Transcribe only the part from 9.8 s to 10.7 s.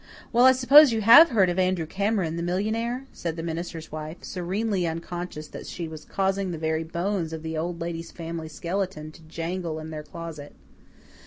their closet.